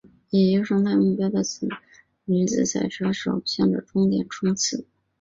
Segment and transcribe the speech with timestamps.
[0.31, 1.43] 以优胜为目标的
[2.25, 4.87] 女子赛车手向着终点冲刺！